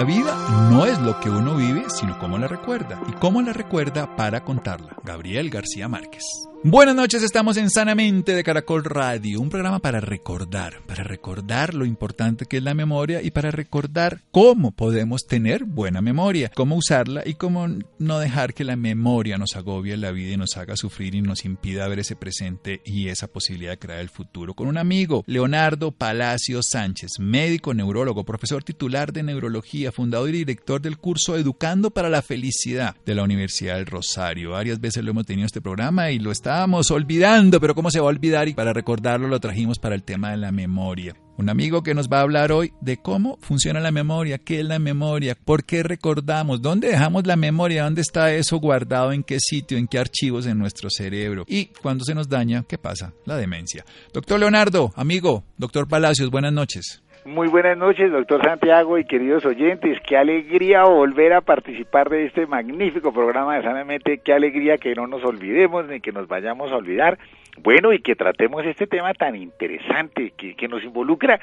[0.00, 0.34] La vida
[0.70, 2.98] no es lo que uno vive, sino cómo la recuerda.
[3.06, 4.96] Y cómo la recuerda para contarla.
[5.04, 6.49] Gabriel García Márquez.
[6.62, 11.86] Buenas noches, estamos en Sanamente de Caracol Radio, un programa para recordar, para recordar lo
[11.86, 17.22] importante que es la memoria y para recordar cómo podemos tener buena memoria, cómo usarla
[17.24, 17.66] y cómo
[17.98, 21.46] no dejar que la memoria nos agobie la vida y nos haga sufrir y nos
[21.46, 24.52] impida ver ese presente y esa posibilidad de crear el futuro.
[24.52, 30.82] Con un amigo, Leonardo Palacio Sánchez, médico, neurólogo, profesor titular de neurología, fundador y director
[30.82, 34.50] del curso Educando para la Felicidad de la Universidad del Rosario.
[34.50, 38.00] Varias veces lo hemos tenido este programa y lo está estábamos olvidando, pero ¿cómo se
[38.00, 38.48] va a olvidar?
[38.48, 41.14] Y para recordarlo lo trajimos para el tema de la memoria.
[41.36, 44.66] Un amigo que nos va a hablar hoy de cómo funciona la memoria, qué es
[44.66, 49.38] la memoria, por qué recordamos, dónde dejamos la memoria, dónde está eso guardado, en qué
[49.38, 53.12] sitio, en qué archivos en nuestro cerebro y cuando se nos daña, ¿qué pasa?
[53.26, 53.84] La demencia.
[54.12, 57.00] Doctor Leonardo, amigo, doctor Palacios, buenas noches.
[57.26, 60.00] Muy buenas noches, doctor Santiago y queridos oyentes.
[60.00, 64.22] Qué alegría volver a participar de este magnífico programa de Sanamente.
[64.24, 67.18] Qué alegría que no nos olvidemos ni que nos vayamos a olvidar.
[67.58, 71.38] Bueno, y que tratemos este tema tan interesante que, que nos involucra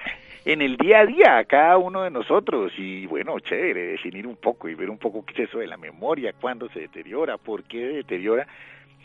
[0.45, 2.73] en el día a día a cada uno de nosotros.
[2.79, 5.77] Y bueno, chévere, definir un poco y ver un poco qué es eso de la
[5.77, 8.47] memoria, cuándo se deteriora, por qué se deteriora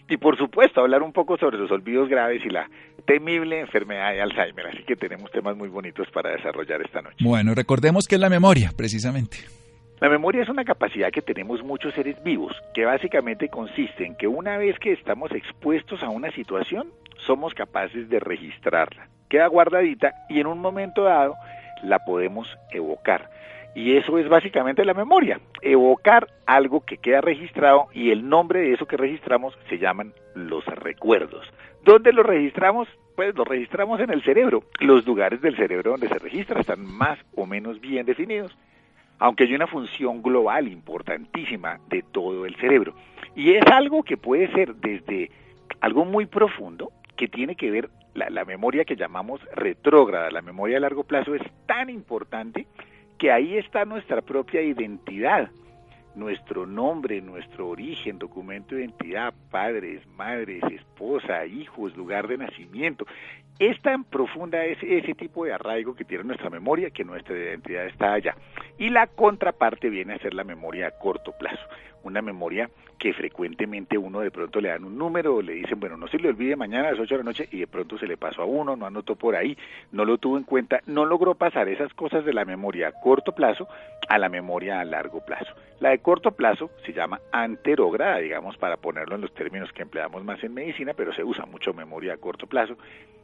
[0.09, 2.69] y por supuesto hablar un poco sobre los olvidos graves y la
[3.07, 4.67] temible enfermedad de Alzheimer.
[4.67, 7.17] Así que tenemos temas muy bonitos para desarrollar esta noche.
[7.21, 9.39] Bueno, recordemos que es la memoria, precisamente.
[10.01, 14.27] La memoria es una capacidad que tenemos muchos seres vivos, que básicamente consiste en que
[14.27, 19.07] una vez que estamos expuestos a una situación, somos capaces de registrarla.
[19.29, 21.37] Queda guardadita y en un momento dado
[21.85, 23.31] la podemos evocar.
[23.75, 28.75] Y eso es básicamente la memoria, evocar algo que queda registrado y el nombre de
[28.75, 31.51] eso que registramos se llaman los recuerdos.
[31.83, 32.87] ¿Dónde los registramos?
[33.17, 34.65] Pues los registramos en el cerebro.
[34.81, 38.57] Los lugares del cerebro donde se registra están más o menos bien definidos,
[39.19, 42.95] aunque hay una función global importantísima de todo el cerebro.
[43.35, 45.31] Y es algo que puede ser desde
[45.81, 50.77] algo muy profundo, que tiene que ver la, la memoria que llamamos retrógrada, la memoria
[50.77, 52.67] a largo plazo es tan importante
[53.23, 55.49] que ahí está nuestra propia identidad,
[56.17, 63.07] nuestro nombre, nuestro origen, documento de identidad, padres, madres, esposa, hijos, lugar de nacimiento.
[63.61, 67.87] Es tan profunda ese, ese tipo de arraigo que tiene nuestra memoria que nuestra identidad
[67.87, 68.35] está allá.
[68.77, 71.63] Y la contraparte viene a ser la memoria a corto plazo
[72.05, 75.97] una memoria que frecuentemente uno de pronto le dan un número o le dicen, bueno,
[75.97, 78.07] no se le olvide mañana a las 8 de la noche y de pronto se
[78.07, 79.57] le pasó a uno, no anotó por ahí,
[79.91, 83.33] no lo tuvo en cuenta, no logró pasar esas cosas de la memoria a corto
[83.33, 83.67] plazo
[84.09, 85.53] a la memoria a largo plazo.
[85.81, 90.23] La de corto plazo se llama anterógrada, digamos, para ponerlo en los términos que empleamos
[90.25, 92.77] más en medicina, pero se usa mucho memoria a corto plazo.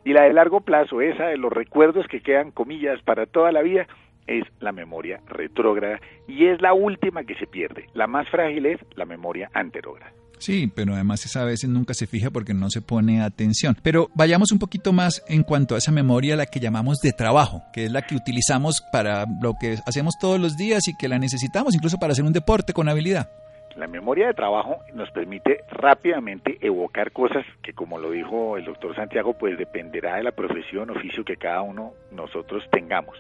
[0.05, 3.63] Y la de largo plazo, esa de los recuerdos que quedan, comillas, para toda la
[3.63, 3.87] vida,
[4.29, 7.87] es la memoria retrógrada y es la última que se pierde.
[7.95, 10.13] La más frágil es la memoria anterógrada.
[10.39, 13.77] Sí, pero además esa a veces nunca se fija porque no se pone atención.
[13.83, 17.63] Pero vayamos un poquito más en cuanto a esa memoria, la que llamamos de trabajo,
[17.73, 21.19] que es la que utilizamos para lo que hacemos todos los días y que la
[21.19, 23.31] necesitamos incluso para hacer un deporte con habilidad.
[23.77, 28.95] La memoria de trabajo nos permite rápidamente evocar cosas que, como lo dijo el doctor
[28.97, 33.17] Santiago, pues dependerá de la profesión, oficio que cada uno nosotros tengamos.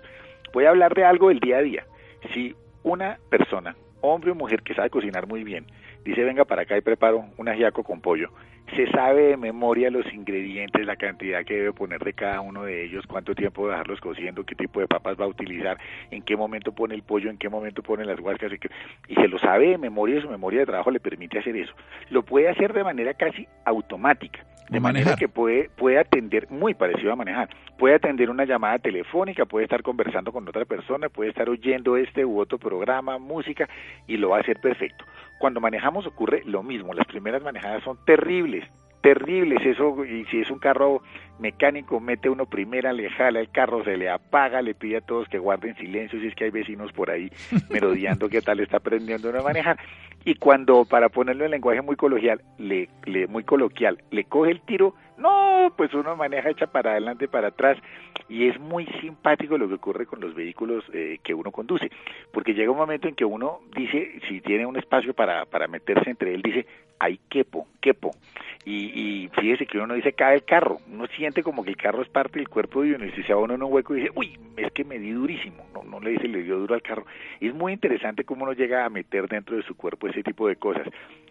[0.53, 1.85] Voy a hablar de algo del día a día.
[2.33, 5.67] Si una persona, hombre o mujer que sabe cocinar muy bien,
[6.09, 8.31] dice venga para acá y preparo un ajiaco con pollo,
[8.75, 12.85] se sabe de memoria los ingredientes, la cantidad que debe poner de cada uno de
[12.85, 15.79] ellos, cuánto tiempo dejarlos cociendo, qué tipo de papas va a utilizar,
[16.11, 18.53] en qué momento pone el pollo, en qué momento pone las huascas,
[19.09, 21.75] y se lo sabe de memoria, su memoria de trabajo le permite hacer eso.
[22.11, 24.45] Lo puede hacer de manera casi automática.
[24.71, 27.49] De manera que puede, puede atender, muy parecido a manejar,
[27.79, 32.23] puede atender una llamada telefónica, puede estar conversando con otra persona, puede estar oyendo este
[32.27, 33.67] u otro programa, música,
[34.07, 35.07] y lo va a hacer perfecto.
[35.39, 38.65] Cuando manejamos ocurre lo mismo, las primeras manejadas son terribles,
[39.01, 41.03] terribles, eso, y si es un carro
[41.39, 45.29] mecánico mete uno primera, le jala el carro, se le apaga, le pide a todos
[45.29, 47.31] que guarden silencio si es que hay vecinos por ahí
[47.71, 49.79] merodeando qué tal está aprendiendo a manejar.
[50.25, 54.61] Y cuando, para ponerlo en lenguaje muy coloquial, le, le, muy coloquial, le coge el
[54.61, 57.79] tiro, no, pues uno maneja hecha para adelante, para atrás,
[58.29, 61.91] y es muy simpático lo que ocurre con los vehículos eh, que uno conduce,
[62.33, 66.11] porque llega un momento en que uno dice, si tiene un espacio para, para meterse
[66.11, 66.67] entre él, dice,
[66.99, 68.11] hay quepo, quepo.
[68.65, 71.77] Y, y fíjese que uno no dice cae el carro, uno siente como que el
[71.77, 73.97] carro es parte del cuerpo de uno y si se va uno en un hueco
[73.97, 76.75] y dice, uy, es que me di durísimo, no, no le dice le dio duro
[76.75, 77.07] al carro.
[77.41, 80.57] Es muy interesante cómo uno llega a meter dentro de su cuerpo ese tipo de
[80.57, 80.87] cosas.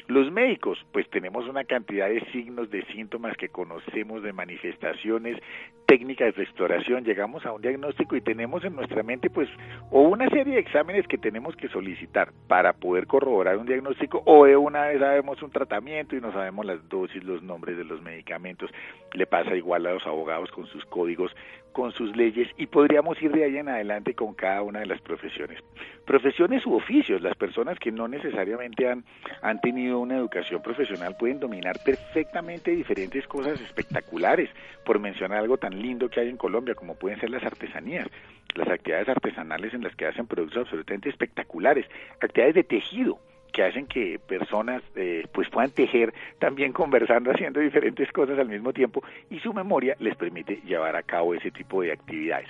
[0.07, 3.77] Los médicos, pues tenemos una cantidad de signos, de síntomas que conocemos,
[4.22, 5.38] de manifestaciones,
[5.86, 9.50] técnicas de exploración, llegamos a un diagnóstico y tenemos en nuestra mente pues
[9.90, 14.46] o una serie de exámenes que tenemos que solicitar para poder corroborar un diagnóstico o
[14.46, 18.02] de una vez sabemos un tratamiento y no sabemos las dosis, los nombres de los
[18.02, 18.70] medicamentos.
[19.14, 21.32] Le pasa igual a los abogados con sus códigos,
[21.72, 25.02] con sus leyes y podríamos ir de ahí en adelante con cada una de las
[25.02, 25.60] profesiones.
[26.06, 29.04] Profesiones u oficios, las personas que no necesariamente han,
[29.42, 34.50] han tenido una educación profesional pueden dominar perfectamente diferentes cosas espectaculares,
[34.86, 38.08] por mencionar algo tan lindo que hay en Colombia como pueden ser las artesanías,
[38.56, 41.86] las actividades artesanales en las que hacen productos absolutamente espectaculares,
[42.22, 43.19] actividades de tejido,
[43.52, 48.74] que hacen que personas eh, pues puedan tejer también conversando, haciendo diferentes cosas al mismo
[48.74, 52.48] tiempo y su memoria les permite llevar a cabo ese tipo de actividades.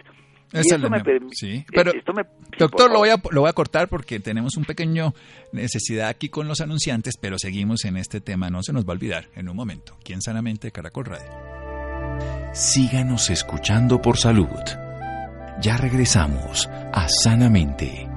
[0.54, 1.02] esto me
[1.32, 1.92] sí, pero
[2.58, 5.14] doctor, lo voy, a, lo voy a cortar porque tenemos un pequeño
[5.52, 8.96] necesidad aquí con los anunciantes, pero seguimos en este tema, no se nos va a
[8.96, 9.96] olvidar en un momento.
[10.00, 11.58] Aquí en Sanamente Caracol Radio.
[12.54, 14.48] Síganos escuchando por salud.
[15.62, 18.17] Ya regresamos a Sanamente.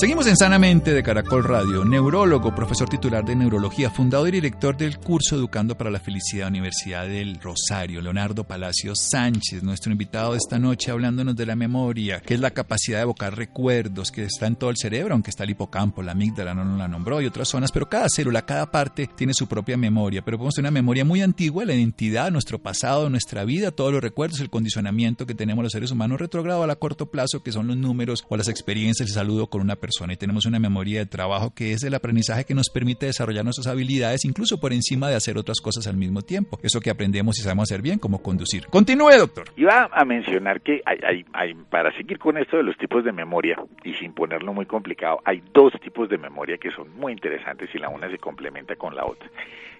[0.00, 1.84] Seguimos en Sanamente de Caracol Radio.
[1.84, 7.06] Neurólogo, profesor titular de neurología, fundador y director del curso Educando para la Felicidad Universidad
[7.06, 12.40] del Rosario, Leonardo Palacio Sánchez, nuestro invitado esta noche hablándonos de la memoria, que es
[12.40, 16.02] la capacidad de evocar recuerdos que está en todo el cerebro, aunque está el hipocampo,
[16.02, 19.48] la amígdala no la nombró y otras zonas, pero cada célula, cada parte tiene su
[19.48, 23.70] propia memoria, pero podemos tener una memoria muy antigua, la identidad, nuestro pasado, nuestra vida,
[23.70, 27.52] todos los recuerdos, el condicionamiento que tenemos los seres humanos retrogrado a corto plazo, que
[27.52, 31.06] son los números o las experiencias, saludo con una persona y tenemos una memoria de
[31.06, 35.16] trabajo que es el aprendizaje que nos permite desarrollar nuestras habilidades incluso por encima de
[35.16, 36.58] hacer otras cosas al mismo tiempo.
[36.62, 38.66] Eso que aprendemos y sabemos hacer bien, como conducir.
[38.66, 39.46] Continúe, doctor.
[39.56, 43.56] Iba a mencionar que hay, hay, para seguir con esto de los tipos de memoria
[43.84, 47.78] y sin ponerlo muy complicado, hay dos tipos de memoria que son muy interesantes y
[47.78, 49.28] la una se complementa con la otra.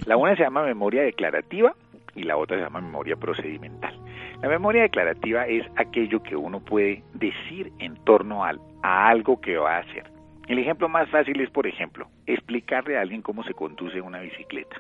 [0.06, 1.74] La una se llama memoria declarativa
[2.14, 3.98] y la otra se llama memoria procedimental.
[4.42, 9.58] La memoria declarativa es aquello que uno puede decir en torno a, a algo que
[9.58, 10.04] va a hacer.
[10.48, 14.76] El ejemplo más fácil es, por ejemplo, explicarle a alguien cómo se conduce una bicicleta.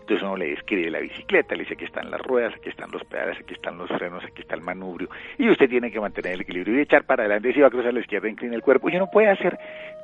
[0.00, 3.04] Entonces uno le describe la bicicleta, le dice que están las ruedas, aquí están los
[3.04, 6.40] pedales, aquí están los frenos, aquí está el manubrio, y usted tiene que mantener el
[6.40, 8.96] equilibrio y echar para adelante, si va a cruzar la izquierda, inclina el cuerpo, y
[8.96, 9.58] uno puede hacer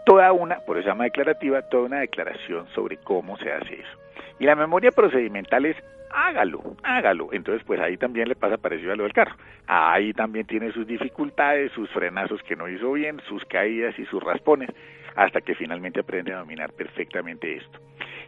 [0.05, 3.99] toda una, por eso se llama declarativa, toda una declaración sobre cómo se hace eso.
[4.38, 5.76] Y la memoria procedimental es
[6.14, 7.32] hágalo, hágalo.
[7.32, 9.34] Entonces, pues ahí también le pasa parecido a lo del carro.
[9.67, 14.22] Ahí también tiene sus dificultades, sus frenazos que no hizo bien, sus caídas y sus
[14.22, 14.70] raspones,
[15.17, 17.81] hasta que finalmente aprende a dominar perfectamente esto.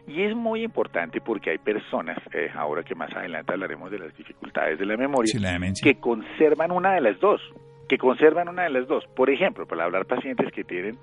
[0.07, 4.15] Y es muy importante porque hay personas, eh, ahora que más adelante hablaremos de las
[4.15, 5.29] dificultades de la memoria,
[5.83, 7.41] que conservan una de las dos,
[7.89, 9.05] que conservan una de las dos.
[9.15, 10.97] Por ejemplo, para hablar pacientes que tienen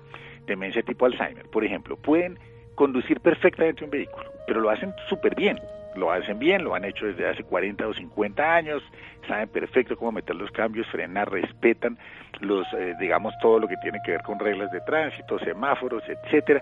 [0.47, 2.39] demencia tipo Alzheimer, por ejemplo, pueden
[2.73, 5.59] conducir perfectamente un vehículo, pero lo hacen súper bien,
[5.95, 8.83] lo hacen bien, lo han hecho desde hace 40 o 50 años,
[9.27, 11.97] saben perfecto cómo meter los cambios, frenar, respetan
[12.41, 16.61] los, eh, digamos, todo lo que tiene que ver con reglas de tránsito, semáforos, etcétera,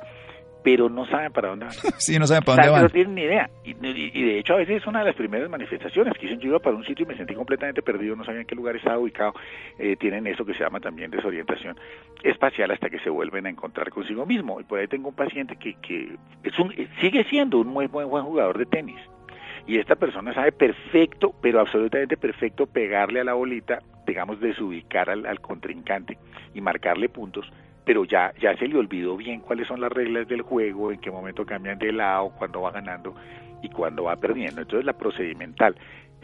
[0.64, 1.76] pero no saben para dónde van.
[1.98, 2.84] Sí, no saben para dónde van.
[2.84, 3.50] No tienen ni idea.
[3.64, 6.60] Y, de hecho a veces es una de las primeras manifestaciones que dicen yo iba
[6.60, 9.34] para un sitio y me sentí completamente perdido, no sabía en qué lugar estaba ubicado.
[9.78, 11.78] Eh, tienen eso que se llama también desorientación
[12.24, 14.60] espacial hasta que se vuelven a encontrar consigo mismo.
[14.60, 18.10] Y por ahí tengo un paciente que, que es un, sigue siendo un muy buen,
[18.10, 19.00] buen jugador de tenis.
[19.66, 25.26] Y esta persona sabe perfecto, pero absolutamente perfecto, pegarle a la bolita, digamos, desubicar al,
[25.26, 26.18] al contrincante
[26.54, 27.50] y marcarle puntos
[27.86, 31.12] pero ya, ya se le olvidó bien cuáles son las reglas del juego, en qué
[31.12, 33.14] momento cambian de lado, cuándo va ganando
[33.62, 34.62] y cuándo va perdiendo.
[34.62, 35.76] Entonces la procedimental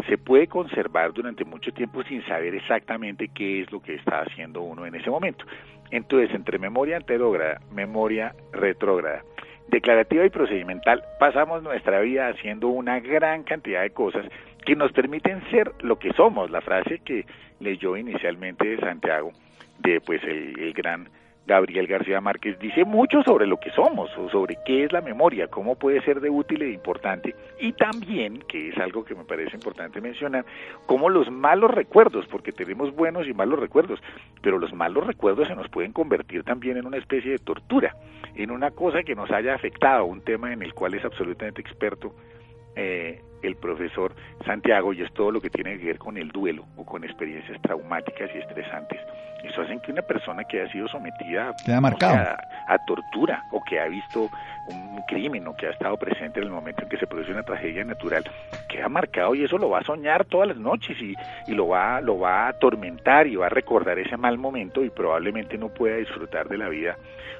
[0.07, 4.61] se puede conservar durante mucho tiempo sin saber exactamente qué es lo que está haciendo
[4.61, 5.45] uno en ese momento.
[5.91, 9.23] Entonces, entre memoria anterógrada, memoria retrógrada,
[9.67, 14.25] declarativa y procedimental, pasamos nuestra vida haciendo una gran cantidad de cosas
[14.65, 16.51] que nos permiten ser lo que somos.
[16.51, 17.25] La frase que
[17.59, 19.31] leyó inicialmente de Santiago,
[19.79, 21.09] de pues el, el gran
[21.49, 25.47] Gabriel García Márquez dice mucho sobre lo que somos, o sobre qué es la memoria,
[25.47, 29.55] cómo puede ser de útil e importante, y también, que es algo que me parece
[29.55, 30.45] importante mencionar,
[30.85, 33.99] cómo los malos recuerdos, porque tenemos buenos y malos recuerdos,
[34.43, 37.95] pero los malos recuerdos se nos pueden convertir también en una especie de tortura,
[38.35, 42.13] en una cosa que nos haya afectado, un tema en el cual es absolutamente experto
[42.75, 44.13] eh, el profesor
[44.45, 47.59] Santiago y es todo lo que tiene que ver con el duelo o con experiencias
[47.63, 48.99] traumáticas y estresantes.
[49.43, 51.53] Eso hace que una persona que ha sido sometida
[52.67, 54.29] a, tortura o que ha visto
[54.67, 57.43] un crimen o que ha estado presente en el momento en que se produce una
[57.43, 58.23] tragedia natural
[58.67, 61.15] queda marcado y eso lo va a soñar todas las noches y,
[61.47, 64.89] y lo va lo va a atormentar y va a recordar ese mal momento y
[64.89, 66.97] probablemente no pueda disfrutar de la vida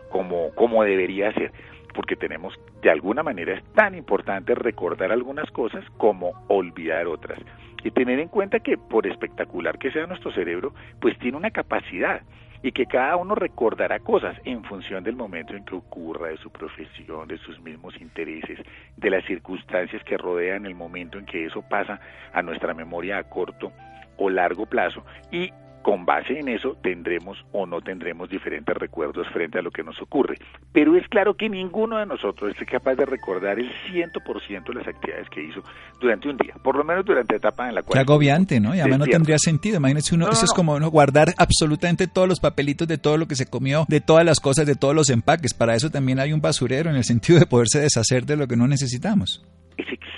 [0.10, 1.52] como como debería ser
[1.94, 7.40] porque tenemos, de alguna manera, es tan importante recordar algunas cosas como olvidar otras.
[7.84, 12.22] Y tener en cuenta que, por espectacular que sea nuestro cerebro, pues tiene una capacidad
[12.62, 16.50] y que cada uno recordará cosas en función del momento en que ocurra, de su
[16.50, 18.60] profesión, de sus mismos intereses,
[18.98, 22.00] de las circunstancias que rodean el momento en que eso pasa
[22.34, 23.72] a nuestra memoria a corto
[24.18, 25.06] o largo plazo.
[25.32, 29.84] Y con base en eso tendremos o no tendremos diferentes recuerdos frente a lo que
[29.84, 30.38] nos ocurre.
[30.72, 34.88] Pero es claro que ninguno de nosotros es capaz de recordar el 100% de las
[34.88, 35.62] actividades que hizo
[36.00, 37.94] durante un día, por lo menos durante la etapa en la cual...
[37.94, 38.76] Qué agobiante, ¿no?
[38.76, 39.78] Y además no tendría sentido.
[39.78, 43.36] Imagínese uno, eso es como uno guardar absolutamente todos los papelitos de todo lo que
[43.36, 45.54] se comió, de todas las cosas, de todos los empaques.
[45.54, 48.56] Para eso también hay un basurero en el sentido de poderse deshacer de lo que
[48.56, 49.44] no necesitamos.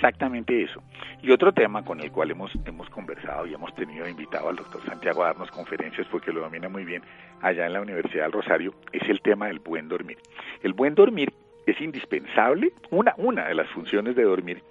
[0.02, 0.82] Exactamente eso.
[1.22, 4.84] Y otro tema con el cual hemos, hemos conversado y hemos tenido invitado al doctor
[4.84, 7.02] Santiago a darnos conferencias porque lo domina muy bien
[7.40, 10.18] allá en la Universidad del Rosario es el tema del buen dormir.
[10.64, 11.32] El buen dormir
[11.66, 14.64] es indispensable, una, una de las funciones de dormir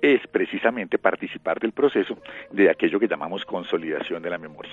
[0.00, 2.16] es precisamente participar del proceso
[2.50, 4.72] de aquello que llamamos consolidación de la memoria.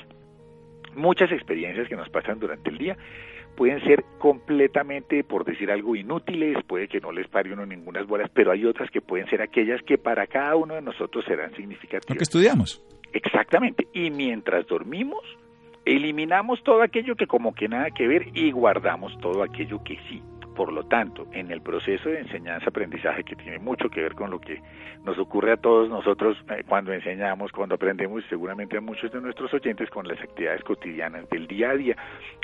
[0.96, 2.96] Muchas experiencias que nos pasan durante el día
[3.56, 8.30] pueden ser completamente, por decir algo, inútiles, puede que no les pare uno ninguna bolas,
[8.34, 12.10] pero hay otras que pueden ser aquellas que para cada uno de nosotros serán significativas.
[12.10, 12.84] Lo que estudiamos.
[13.14, 13.88] Exactamente.
[13.94, 15.24] Y mientras dormimos,
[15.86, 20.22] eliminamos todo aquello que como que nada que ver y guardamos todo aquello que sí.
[20.56, 24.42] Por lo tanto, en el proceso de enseñanza-aprendizaje, que tiene mucho que ver con lo
[24.42, 24.62] que
[25.06, 29.22] nos ocurre a todos nosotros eh, cuando enseñamos, cuando aprendemos, y seguramente a muchos de
[29.22, 31.96] nuestros oyentes con las actividades cotidianas del día a día,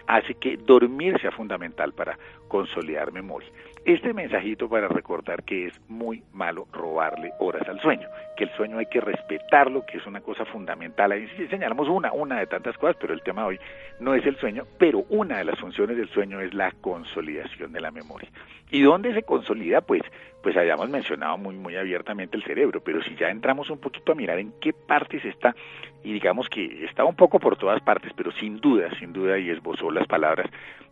[0.07, 3.49] hace que dormir sea fundamental para consolidar memoria.
[3.85, 8.79] Este mensajito para recordar que es muy malo robarle horas al sueño, que el sueño
[8.79, 11.11] hay que respetarlo, que es una cosa fundamental.
[11.11, 13.59] Ahí señalamos una, una de tantas cosas, pero el tema hoy
[13.99, 17.81] no es el sueño, pero una de las funciones del sueño es la consolidación de
[17.81, 18.29] la memoria.
[18.71, 19.81] ¿Y dónde se consolida?
[19.81, 20.01] Pues,
[20.41, 24.15] pues hayamos mencionado muy, muy abiertamente el cerebro, pero si ya entramos un poquito a
[24.15, 25.55] mirar en qué partes está,
[26.05, 29.49] y digamos que está un poco por todas partes, pero sin duda, sin duda, y
[29.49, 30.49] esbozó las palabras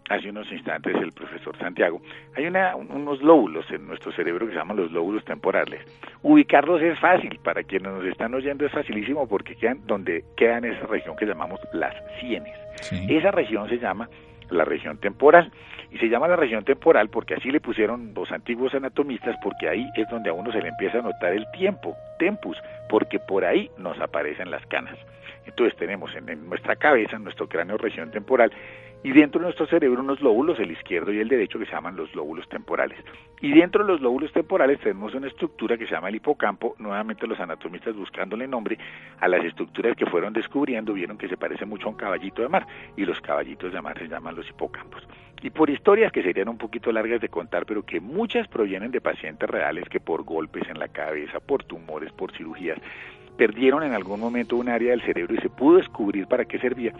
[0.09, 2.01] hace unos instantes el profesor Santiago,
[2.35, 5.81] hay una, unos lóbulos en nuestro cerebro que se llaman los lóbulos temporales.
[6.23, 10.85] Ubicarlos es fácil, para quienes nos están oyendo es facilísimo porque quedan donde quedan esa
[10.87, 12.57] región que llamamos las sienes.
[13.07, 14.09] Esa región se llama
[14.49, 15.51] la región temporal.
[15.91, 19.87] Y se llama la región temporal porque así le pusieron los antiguos anatomistas, porque ahí
[19.95, 22.57] es donde a uno se le empieza a notar el tiempo, tempus,
[22.89, 24.97] porque por ahí nos aparecen las canas.
[25.45, 28.51] Entonces tenemos en, nuestra cabeza, en nuestro cráneo, región temporal,
[29.03, 31.95] y dentro de nuestro cerebro unos lóbulos, el izquierdo y el derecho, que se llaman
[31.95, 32.97] los lóbulos temporales.
[33.41, 37.27] Y dentro de los lóbulos temporales tenemos una estructura que se llama el hipocampo, nuevamente
[37.27, 38.77] los anatomistas buscándole nombre
[39.19, 42.47] a las estructuras que fueron descubriendo, vieron que se parece mucho a un caballito de
[42.47, 45.05] mar, y los caballitos de mar se llaman los hipocampos.
[45.41, 49.01] Y por historias que serían un poquito largas de contar, pero que muchas provienen de
[49.01, 52.79] pacientes reales que por golpes en la cabeza, por tumores, por cirugías,
[53.37, 56.93] perdieron en algún momento un área del cerebro y se pudo descubrir para qué servía,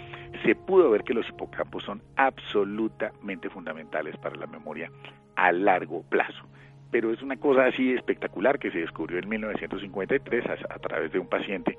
[0.44, 4.92] se pudo ver que los hipocampos son absolutamente fundamentales para la memoria
[5.36, 6.46] a largo plazo.
[6.92, 11.20] Pero es una cosa así espectacular que se descubrió en 1953 a, a través de
[11.20, 11.78] un paciente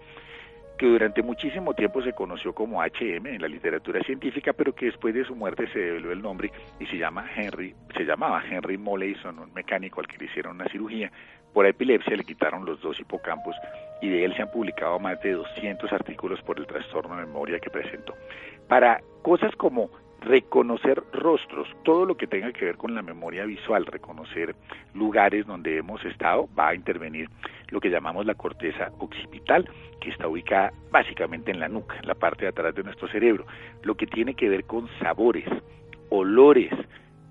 [0.79, 5.15] que durante muchísimo tiempo se conoció como HM en la literatura científica, pero que después
[5.15, 9.39] de su muerte se develó el nombre y se llama Henry, se llamaba Henry Molleyson,
[9.39, 11.13] un mecánico al que le hicieron una cirugía
[11.55, 13.57] por epilepsia, le quitaron los dos hipocampos
[14.03, 17.61] y de él se han publicado más de 200 artículos por el trastorno de memoria
[17.61, 18.15] que presentó.
[18.69, 19.89] Para cosas como
[20.21, 24.55] reconocer rostros, todo lo que tenga que ver con la memoria visual, reconocer
[24.95, 27.29] lugares donde hemos estado, va a intervenir
[27.69, 29.69] lo que llamamos la corteza occipital,
[30.01, 33.47] que está ubicada básicamente en la nuca, la parte de atrás de nuestro cerebro,
[33.83, 35.47] lo que tiene que ver con sabores,
[36.09, 36.73] olores,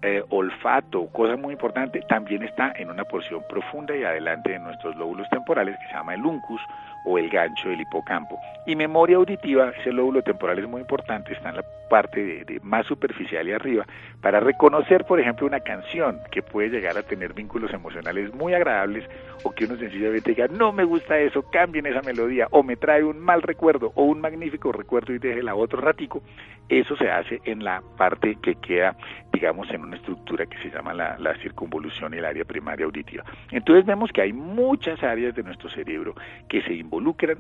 [0.03, 4.95] eh, olfato, cosa muy importante, también está en una porción profunda y adelante de nuestros
[4.98, 6.62] lóbulos temporales que se llama el uncus
[7.05, 8.39] o el gancho del hipocampo.
[8.65, 12.88] Y memoria auditiva, ese lóbulo temporal es muy importante, está en la parte de, más
[12.88, 13.86] superficial y arriba,
[14.22, 19.07] para reconocer, por ejemplo, una canción que puede llegar a tener vínculos emocionales muy agradables
[19.43, 23.03] o que uno sencillamente diga, no me gusta eso, cambien esa melodía, o me trae
[23.03, 26.24] un mal recuerdo o un magnífico recuerdo y déjela otro ratico,
[26.69, 28.95] eso se hace en la parte que queda,
[29.31, 33.24] digamos, en una estructura que se llama la, la circunvolución y el área primaria auditiva.
[33.51, 36.15] Entonces vemos que hay muchas áreas de nuestro cerebro
[36.48, 36.74] que se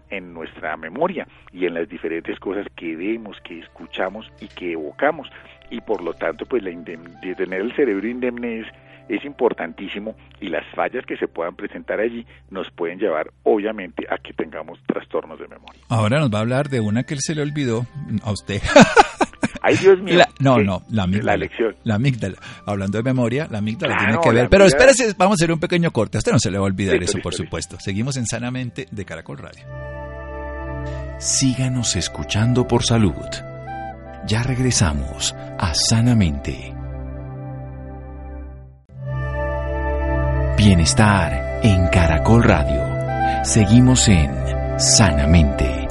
[0.09, 5.29] en nuestra memoria y en las diferentes cosas que vemos, que escuchamos y que evocamos.
[5.69, 8.67] Y por lo tanto, pues la tener el cerebro indemne es,
[9.09, 14.17] es importantísimo y las fallas que se puedan presentar allí nos pueden llevar obviamente a
[14.17, 15.81] que tengamos trastornos de memoria.
[15.89, 17.85] Ahora nos va a hablar de una que él se le olvidó
[18.23, 18.61] a usted.
[19.65, 20.21] Ay, Dios mío.
[20.39, 21.31] no, no, la amígdala.
[21.31, 21.75] La lección.
[21.85, 22.35] La amígdala.
[22.65, 24.49] Hablando de memoria, la amígdala tiene que ver.
[24.49, 26.17] Pero espérese, vamos a hacer un pequeño corte.
[26.17, 27.77] A usted no se le va a olvidar eso, por supuesto.
[27.79, 29.63] Seguimos en Sanamente de Caracol Radio.
[31.17, 33.13] Síganos escuchando por salud.
[34.27, 36.73] Ya regresamos a Sanamente.
[40.57, 43.43] Bienestar en Caracol Radio.
[43.45, 44.31] Seguimos en
[44.77, 45.82] Sanamente.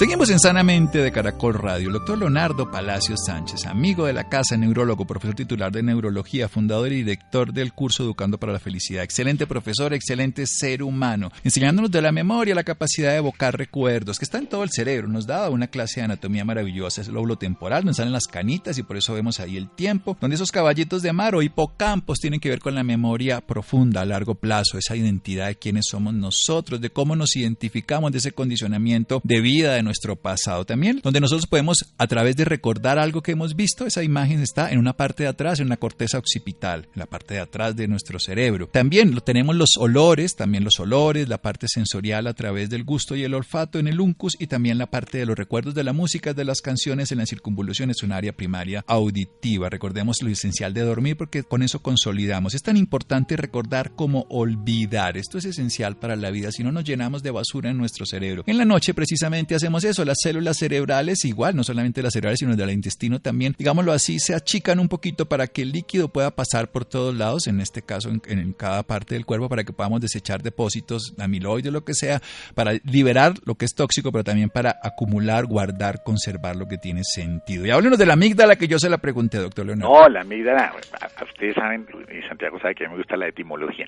[0.00, 1.88] Seguimos en Sanamente de Caracol Radio.
[1.88, 6.90] El doctor Leonardo Palacios Sánchez, amigo de la casa, neurólogo, profesor titular de neurología, fundador
[6.90, 9.04] y director del curso Educando para la Felicidad.
[9.04, 14.24] Excelente profesor, excelente ser humano, enseñándonos de la memoria, la capacidad de evocar recuerdos, que
[14.24, 15.06] está en todo el cerebro.
[15.06, 18.78] Nos da una clase de anatomía maravillosa, es el lóbulo temporal, nos salen las canitas
[18.78, 22.40] y por eso vemos ahí el tiempo, donde esos caballitos de mar o hipocampos tienen
[22.40, 26.80] que ver con la memoria profunda a largo plazo, esa identidad de quiénes somos nosotros,
[26.80, 31.48] de cómo nos identificamos, de ese condicionamiento de vida, de nuestro pasado también, donde nosotros
[31.48, 35.24] podemos a través de recordar algo que hemos visto, esa imagen está en una parte
[35.24, 38.68] de atrás, en una corteza occipital, en la parte de atrás de nuestro cerebro.
[38.68, 43.16] También lo tenemos los olores, también los olores, la parte sensorial a través del gusto
[43.16, 45.92] y el olfato en el uncus y también la parte de los recuerdos de la
[45.92, 49.70] música, de las canciones en la circunvolución es un área primaria auditiva.
[49.70, 52.54] Recordemos lo esencial de dormir porque con eso consolidamos.
[52.54, 55.16] Es tan importante recordar como olvidar.
[55.16, 58.44] Esto es esencial para la vida, si no nos llenamos de basura en nuestro cerebro.
[58.46, 62.56] En la noche precisamente hacemos eso, las células cerebrales igual, no solamente las cerebrales, sino
[62.56, 66.68] del intestino también, digámoslo así, se achican un poquito para que el líquido pueda pasar
[66.68, 70.42] por todos lados, en este caso en, cada parte del cuerpo, para que podamos desechar
[70.42, 72.20] depósitos, amiloides, lo que sea,
[72.54, 77.02] para liberar lo que es tóxico, pero también para acumular, guardar, conservar lo que tiene
[77.04, 77.66] sentido.
[77.66, 79.92] Y háblenos de la amígdala que yo se la pregunté, doctor Leonardo.
[79.92, 80.74] No, la amígdala,
[81.22, 83.86] ustedes saben, y Santiago sabe que a mí me gusta la etimología,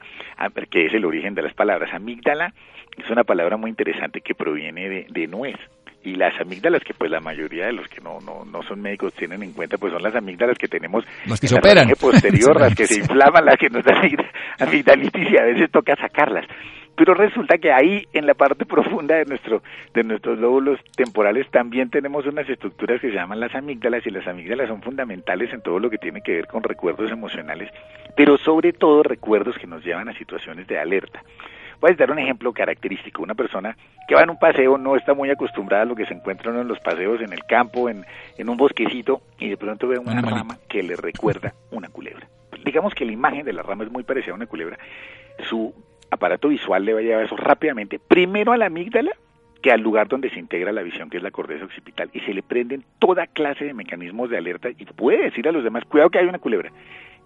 [0.71, 1.91] que es el origen de las palabras.
[1.93, 2.53] Amígdala
[2.97, 5.57] es una palabra muy interesante que proviene de nuez
[6.05, 9.13] y las amígdalas que pues la mayoría de los que no, no, no son médicos
[9.15, 12.75] tienen en cuenta pues son las amígdalas que tenemos las que se operan posterior las
[12.75, 14.03] que se inflaman las que nos dan
[14.59, 16.47] amigdalitis y a veces toca sacarlas.
[16.95, 19.63] Pero resulta que ahí en la parte profunda de nuestro
[19.95, 24.27] de nuestros lóbulos temporales también tenemos unas estructuras que se llaman las amígdalas y las
[24.27, 27.71] amígdalas son fundamentales en todo lo que tiene que ver con recuerdos emocionales
[28.17, 31.23] pero sobre todo recuerdos que nos llevan a situaciones de alerta
[31.83, 33.25] Voy a dar un ejemplo característico.
[33.25, 36.15] Una persona que va en un paseo no está muy acostumbrada a lo que se
[36.15, 38.07] encuentra en los paseos en el campo, en,
[38.39, 42.29] en un bosquecito, y de pronto ve una rama que le recuerda una culebra.
[42.65, 44.79] Digamos que la imagen de la rama es muy parecida a una culebra.
[45.51, 45.75] Su
[46.09, 49.11] aparato visual le va a llevar eso rápidamente, primero a la amígdala,
[49.61, 52.33] que al lugar donde se integra la visión, que es la corteza occipital, y se
[52.33, 56.11] le prenden toda clase de mecanismos de alerta y puede decir a los demás, cuidado
[56.11, 56.71] que hay una culebra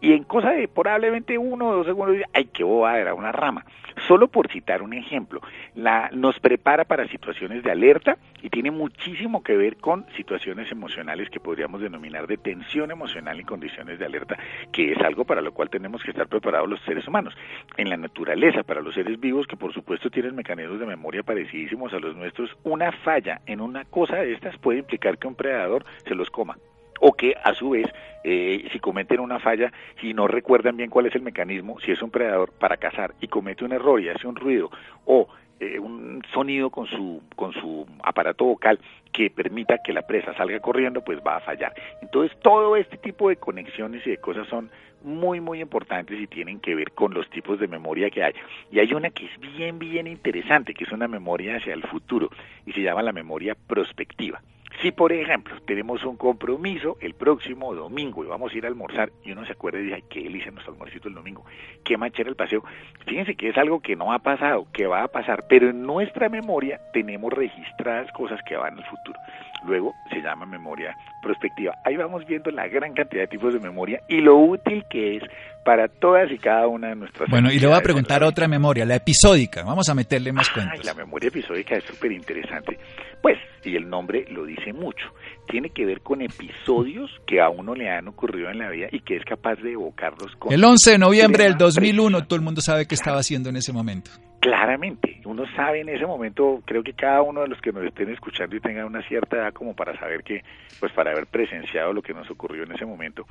[0.00, 3.64] y en cosa de probablemente uno o dos segundos, ay, qué boba, era una rama.
[4.06, 5.40] Solo por citar un ejemplo,
[5.74, 11.30] la, nos prepara para situaciones de alerta y tiene muchísimo que ver con situaciones emocionales
[11.30, 14.38] que podríamos denominar de tensión emocional en condiciones de alerta,
[14.70, 17.34] que es algo para lo cual tenemos que estar preparados los seres humanos.
[17.78, 21.94] En la naturaleza, para los seres vivos, que por supuesto tienen mecanismos de memoria parecidísimos
[21.94, 25.86] a los nuestros, una falla en una cosa de estas puede implicar que un predador
[26.06, 26.58] se los coma
[27.00, 27.86] o que a su vez
[28.24, 32.02] eh, si cometen una falla, si no recuerdan bien cuál es el mecanismo, si es
[32.02, 34.70] un predador para cazar y comete un error y hace un ruido
[35.04, 35.28] o
[35.58, 38.78] eh, un sonido con su, con su aparato vocal
[39.10, 41.72] que permita que la presa salga corriendo, pues va a fallar.
[42.02, 44.70] Entonces, todo este tipo de conexiones y de cosas son
[45.02, 48.34] muy, muy importantes y tienen que ver con los tipos de memoria que hay.
[48.70, 52.28] Y hay una que es bien, bien interesante, que es una memoria hacia el futuro
[52.66, 54.42] y se llama la memoria prospectiva.
[54.82, 59.10] Si, por ejemplo, tenemos un compromiso el próximo domingo y vamos a ir a almorzar
[59.24, 61.44] y uno se acuerda y dice, ay, qué delicia nuestro almuercito el domingo,
[61.82, 62.62] qué machera el paseo.
[63.06, 66.28] Fíjense que es algo que no ha pasado, que va a pasar, pero en nuestra
[66.28, 69.18] memoria tenemos registradas cosas que van al futuro.
[69.64, 71.74] Luego se llama memoria prospectiva.
[71.84, 75.22] Ahí vamos viendo la gran cantidad de tipos de memoria y lo útil que es
[75.64, 78.84] para todas y cada una de nuestras Bueno, y le voy a preguntar otra memoria,
[78.84, 79.64] la episódica.
[79.64, 80.84] Vamos a meterle más cuentas.
[80.84, 82.78] La memoria episódica es súper interesante.
[83.20, 85.06] Pues, y el nombre lo dice mucho,
[85.48, 89.00] tiene que ver con episodios que a uno le han ocurrido en la vida y
[89.00, 90.52] que es capaz de evocarlos con...
[90.52, 93.72] El 11 de noviembre del 2001, todo el mundo sabe qué estaba haciendo en ese
[93.72, 94.12] momento.
[94.46, 98.10] Claramente, uno sabe en ese momento, creo que cada uno de los que nos estén
[98.10, 100.44] escuchando y tengan una cierta edad como para saber que,
[100.78, 103.26] pues para haber presenciado lo que nos ocurrió en ese momento,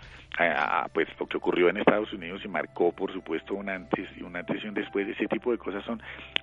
[0.92, 4.36] pues lo que ocurrió en Estados Unidos y marcó, por supuesto, un antes y un
[4.36, 6.02] antes y un después, ese tipo de cosas son,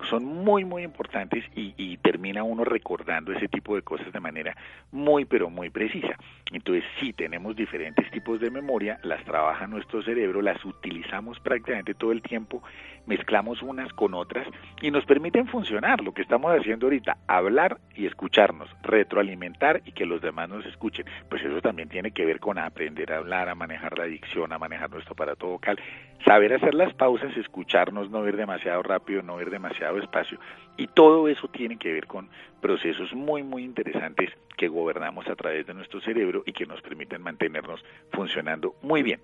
[0.09, 4.57] son muy, muy importantes y, y termina uno recordando ese tipo de cosas de manera
[4.91, 6.15] muy, pero muy precisa.
[6.51, 12.11] Entonces, sí, tenemos diferentes tipos de memoria, las trabaja nuestro cerebro, las utilizamos prácticamente todo
[12.11, 12.63] el tiempo,
[13.05, 14.47] mezclamos unas con otras
[14.81, 20.05] y nos permiten funcionar lo que estamos haciendo ahorita, hablar y escucharnos, retroalimentar y que
[20.05, 21.05] los demás nos escuchen.
[21.29, 24.59] Pues eso también tiene que ver con aprender a hablar, a manejar la dicción, a
[24.59, 25.79] manejar nuestro aparato vocal,
[26.25, 30.39] saber hacer las pausas, escucharnos, no ir demasiado rápido, no ir demasiado despacio.
[30.77, 32.29] Y todo eso tiene que ver con
[32.61, 37.21] procesos muy, muy interesantes que gobernamos a través de nuestro cerebro y que nos permiten
[37.21, 39.19] mantenernos funcionando muy bien.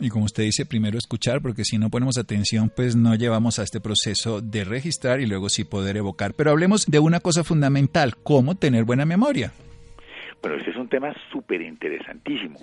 [0.00, 3.64] Y como usted dice, primero escuchar, porque si no ponemos atención, pues no llevamos a
[3.64, 6.34] este proceso de registrar y luego sí poder evocar.
[6.34, 9.52] Pero hablemos de una cosa fundamental, cómo tener buena memoria.
[10.40, 12.58] Bueno, este es un tema súper interesantísimo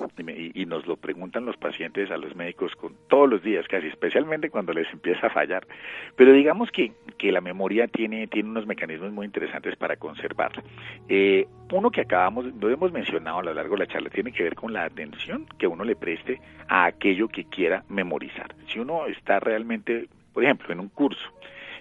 [0.53, 4.49] y, nos lo preguntan los pacientes a los médicos con todos los días, casi especialmente
[4.49, 5.67] cuando les empieza a fallar.
[6.15, 10.63] Pero digamos que, que la memoria tiene, tiene unos mecanismos muy interesantes para conservarla.
[11.09, 14.43] Eh, uno que acabamos, lo hemos mencionado a lo largo de la charla, tiene que
[14.43, 18.55] ver con la atención que uno le preste a aquello que quiera memorizar.
[18.67, 21.25] Si uno está realmente, por ejemplo, en un curso,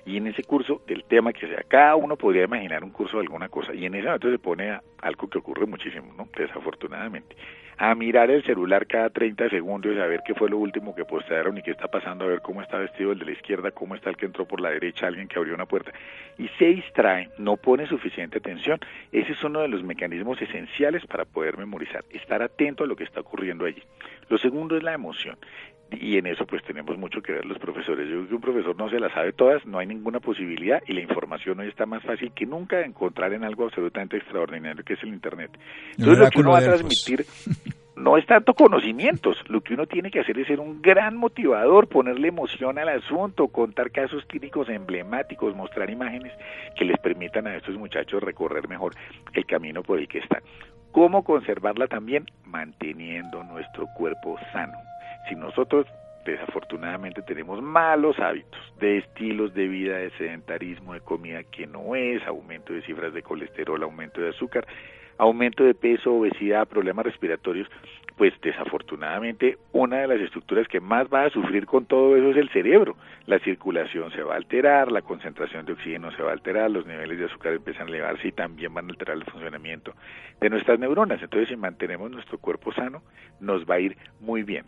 [0.07, 3.23] y en ese curso del tema que sea, cada uno podría imaginar un curso de
[3.23, 6.29] alguna cosa y en ese momento se pone a algo que ocurre muchísimo, ¿no?
[6.37, 7.37] Desafortunadamente,
[7.77, 11.05] a mirar el celular cada 30 segundos y a ver qué fue lo último que
[11.05, 13.95] postearon y qué está pasando, a ver cómo está vestido el de la izquierda, cómo
[13.95, 15.93] está el que entró por la derecha, alguien que abrió una puerta
[16.39, 18.79] y se distrae, no pone suficiente atención.
[19.13, 23.05] Ese es uno de los mecanismos esenciales para poder memorizar, estar atento a lo que
[23.05, 23.83] está ocurriendo allí.
[24.29, 25.37] Lo segundo es la emoción
[26.01, 28.09] y en eso pues tenemos mucho que ver los profesores.
[28.09, 30.93] Yo creo que un profesor no se la sabe todas, no hay ninguna posibilidad y
[30.93, 34.95] la información hoy está más fácil que nunca de encontrar en algo absolutamente extraordinario que
[34.95, 35.51] es el Internet.
[35.99, 37.25] Entonces lo que uno va a transmitir
[37.97, 41.89] no es tanto conocimientos, lo que uno tiene que hacer es ser un gran motivador,
[41.89, 46.33] ponerle emoción al asunto, contar casos clínicos emblemáticos, mostrar imágenes
[46.77, 48.95] que les permitan a estos muchachos recorrer mejor
[49.33, 50.43] el camino por el que están.
[50.93, 52.27] ¿Cómo conservarla también?
[52.45, 54.79] Manteniendo nuestro cuerpo sano
[55.29, 55.87] si nosotros
[56.25, 62.27] desafortunadamente tenemos malos hábitos de estilos de vida, de sedentarismo, de comida que no es,
[62.27, 64.67] aumento de cifras de colesterol, aumento de azúcar,
[65.19, 67.69] aumento de peso, obesidad, problemas respiratorios,
[68.17, 72.37] pues desafortunadamente una de las estructuras que más va a sufrir con todo eso es
[72.37, 72.97] el cerebro.
[73.27, 76.87] La circulación se va a alterar, la concentración de oxígeno se va a alterar, los
[76.87, 79.95] niveles de azúcar empiezan a elevarse y también van a alterar el funcionamiento
[80.41, 81.21] de nuestras neuronas.
[81.23, 83.03] Entonces, si mantenemos nuestro cuerpo sano,
[83.41, 84.65] nos va a ir muy bien.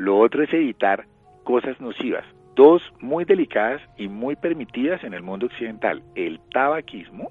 [0.00, 1.04] Lo otro es evitar
[1.44, 2.24] cosas nocivas,
[2.56, 7.30] dos muy delicadas y muy permitidas en el mundo occidental, el tabaquismo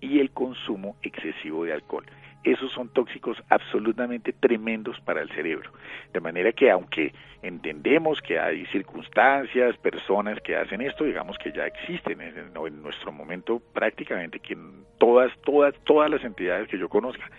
[0.00, 2.04] y el consumo excesivo de alcohol.
[2.42, 5.70] Esos son tóxicos absolutamente tremendos para el cerebro.
[6.12, 11.68] De manera que aunque entendemos que hay circunstancias, personas que hacen esto, digamos que ya
[11.68, 12.52] existen en,
[12.82, 14.58] nuestro momento prácticamente que
[14.98, 17.30] todas, todas, todas las entidades que yo conozca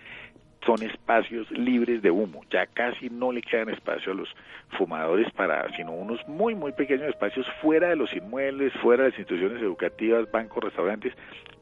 [0.65, 2.41] son espacios libres de humo.
[2.50, 4.30] Ya casi no le quedan espacio a los
[4.78, 9.19] fumadores para, sino unos muy, muy pequeños espacios fuera de los inmuebles, fuera de las
[9.19, 11.13] instituciones educativas, bancos, restaurantes,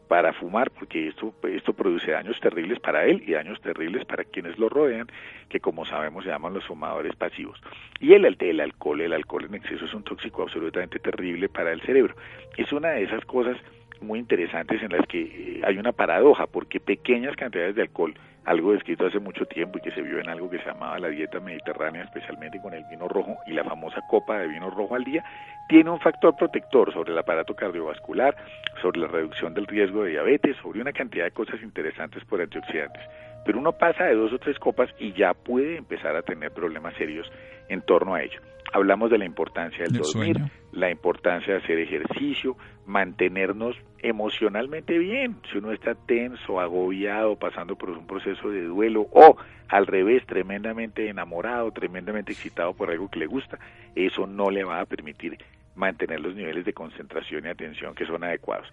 [0.08, 4.58] para fumar, porque esto, esto produce daños terribles para él y daños terribles para quienes
[4.58, 5.08] lo rodean,
[5.50, 7.62] que como sabemos se llaman los fumadores pasivos.
[8.00, 11.82] Y el, el alcohol, el alcohol en exceso es un tóxico absolutamente terrible para el
[11.82, 12.16] cerebro.
[12.56, 13.58] Es una de esas cosas
[14.02, 18.14] muy interesantes en las que eh, hay una paradoja, porque pequeñas cantidades de alcohol,
[18.48, 21.10] algo descrito hace mucho tiempo y que se vio en algo que se llamaba la
[21.10, 25.04] dieta mediterránea, especialmente con el vino rojo y la famosa copa de vino rojo al
[25.04, 25.22] día,
[25.68, 28.38] tiene un factor protector sobre el aparato cardiovascular,
[28.82, 33.04] sobre la reducción del riesgo de diabetes, sobre una cantidad de cosas interesantes por antioxidantes.
[33.46, 36.94] Pero uno pasa de dos o tres copas y ya puede empezar a tener problemas
[36.96, 37.30] serios
[37.68, 38.40] en torno a ello.
[38.74, 40.38] Hablamos de la importancia del, dormir,
[40.72, 45.38] la importancia de hacer ejercicio, mantenernos emocionalmente bien.
[45.52, 49.38] Si uno está tenso, agobiado, pasando por un proceso de duelo o
[49.70, 53.58] al revés, tremendamente enamorado, tremendamente excitado por algo que le gusta,
[53.96, 55.38] eso no le va a permitir
[55.78, 58.68] mantener los niveles de concentración y atención que son adecuados.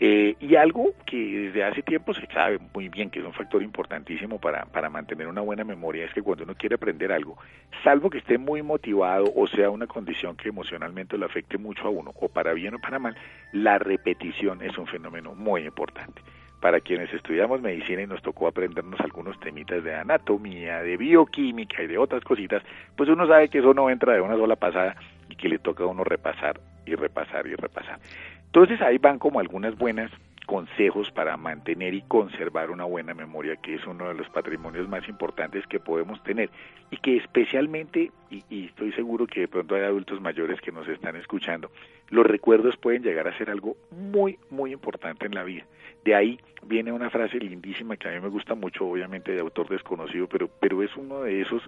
[0.00, 3.64] Eh, y algo que desde hace tiempo se sabe muy bien que es un factor
[3.64, 7.36] importantísimo para, para mantener una buena memoria es que cuando uno quiere aprender algo,
[7.82, 11.90] salvo que esté muy motivado o sea una condición que emocionalmente lo afecte mucho a
[11.90, 13.16] uno, o para bien o para mal,
[13.52, 16.22] la repetición es un fenómeno muy importante
[16.60, 21.86] para quienes estudiamos medicina y nos tocó aprendernos algunos temitas de anatomía, de bioquímica y
[21.86, 22.62] de otras cositas,
[22.96, 24.96] pues uno sabe que eso no entra de una sola pasada
[25.28, 27.98] y que le toca a uno repasar y repasar y repasar.
[28.46, 30.10] Entonces ahí van como algunas buenas
[30.48, 35.06] consejos para mantener y conservar una buena memoria, que es uno de los patrimonios más
[35.06, 36.48] importantes que podemos tener
[36.90, 40.88] y que especialmente, y, y, estoy seguro que de pronto hay adultos mayores que nos
[40.88, 41.70] están escuchando,
[42.08, 45.66] los recuerdos pueden llegar a ser algo muy, muy importante en la vida.
[46.02, 49.68] De ahí viene una frase lindísima que a mí me gusta mucho, obviamente de autor
[49.68, 51.62] desconocido, pero, pero es uno de esos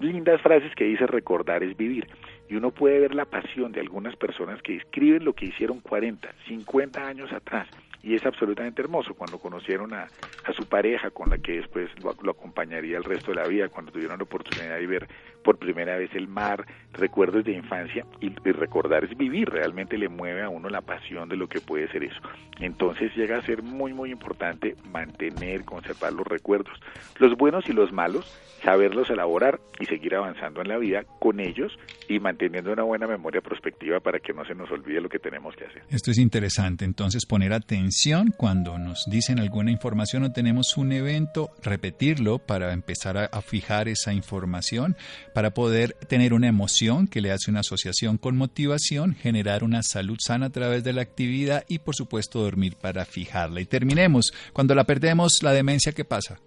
[0.00, 2.06] lindas frases que dice recordar es vivir.
[2.48, 6.28] Y uno puede ver la pasión de algunas personas que escriben lo que hicieron 40,
[6.46, 7.68] 50 años atrás
[8.06, 10.08] y es absolutamente hermoso cuando conocieron a,
[10.44, 13.90] a su pareja con la que después lo, acompañaría el resto de la vida, cuando
[13.90, 15.08] tuvieron la oportunidad de ver
[15.46, 20.08] por primera vez el mar, recuerdos de infancia y, y, recordar es vivir, realmente le
[20.08, 22.20] mueve a uno la pasión de lo que puede ser eso.
[22.58, 26.74] Entonces llega a ser muy muy importante mantener, conservar los recuerdos,
[27.20, 28.26] los buenos y los malos,
[28.64, 31.78] saberlos elaborar y seguir avanzando en la vida con ellos
[32.08, 35.54] y manteniendo una buena memoria prospectiva para que no se nos olvide lo que tenemos
[35.54, 35.82] que hacer.
[35.90, 41.50] Esto es interesante, entonces poner atención cuando nos dicen alguna información o tenemos un evento,
[41.62, 44.96] repetirlo para empezar a, a fijar esa información,
[45.36, 50.16] para poder tener una emoción que le hace una asociación con motivación, generar una salud
[50.18, 53.60] sana a través de la actividad y por supuesto dormir para fijarla.
[53.60, 56.40] Y terminemos, cuando la perdemos, la demencia, ¿qué pasa?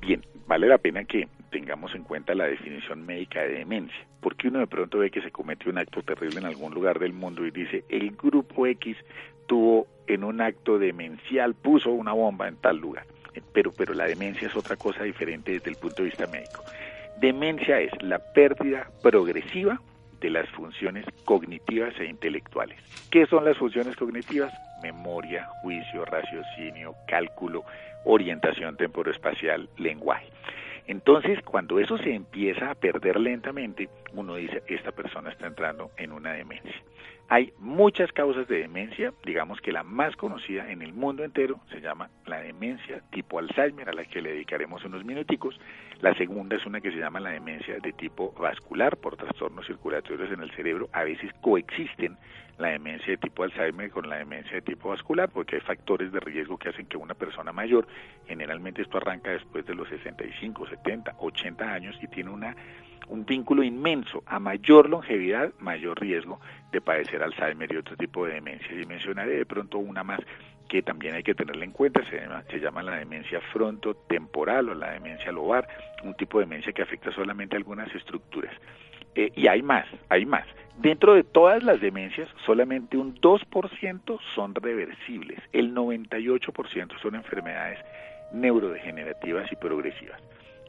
[0.00, 4.58] Bien, vale la pena que tengamos en cuenta la definición médica de demencia, porque uno
[4.58, 7.52] de pronto ve que se cometió un acto terrible en algún lugar del mundo y
[7.52, 8.96] dice, el grupo X
[9.46, 13.06] tuvo en un acto demencial, puso una bomba en tal lugar.
[13.52, 16.64] Pero, pero la demencia es otra cosa diferente desde el punto de vista médico.
[17.20, 19.78] Demencia es la pérdida progresiva
[20.20, 22.78] de las funciones cognitivas e intelectuales.
[23.10, 24.50] ¿Qué son las funciones cognitivas?
[24.82, 27.62] Memoria, juicio, raciocinio, cálculo,
[28.06, 30.30] orientación temporoespacial, lenguaje.
[30.86, 36.12] Entonces, cuando eso se empieza a perder lentamente, uno dice, esta persona está entrando en
[36.12, 36.74] una demencia.
[37.28, 41.80] Hay muchas causas de demencia, digamos que la más conocida en el mundo entero se
[41.80, 45.60] llama la demencia tipo Alzheimer, a la que le dedicaremos unos minuticos.
[46.00, 50.32] La segunda es una que se llama la demencia de tipo vascular, por trastornos circulatorios
[50.32, 50.88] en el cerebro.
[50.92, 52.16] A veces coexisten
[52.56, 56.20] la demencia de tipo Alzheimer con la demencia de tipo vascular, porque hay factores de
[56.20, 57.86] riesgo que hacen que una persona mayor,
[58.26, 62.56] generalmente esto arranca después de los 65, 70, 80 años y tiene una
[63.08, 64.22] un vínculo inmenso.
[64.24, 66.40] A mayor longevidad, mayor riesgo
[66.72, 68.72] de padecer Alzheimer y otro tipo de demencias.
[68.72, 70.20] Y mencionaré de pronto una más
[70.70, 75.32] que también hay que tenerla en cuenta, se llama, la demencia frontotemporal o la demencia
[75.32, 75.66] lobar,
[76.04, 78.54] un tipo de demencia que afecta solamente a algunas estructuras.
[79.16, 80.46] Eh, y hay más, hay más.
[80.78, 87.80] Dentro de todas las demencias, solamente un 2% son reversibles, el 98% son enfermedades
[88.32, 90.20] neurodegenerativas y progresivas.